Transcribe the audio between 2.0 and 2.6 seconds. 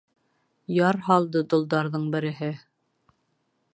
береһе.